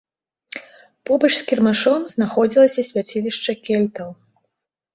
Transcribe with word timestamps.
Побач 1.09 1.29
з 1.39 1.43
кірмашом 1.51 2.07
знаходзілася 2.15 2.87
свяцілішча 2.89 3.51
кельтаў. 3.69 4.09